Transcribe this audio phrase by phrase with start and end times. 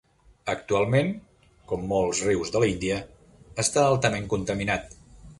[0.51, 1.09] Actualment,
[1.71, 2.97] com molts rius de l'Índia,
[3.65, 4.97] està altament contaminat.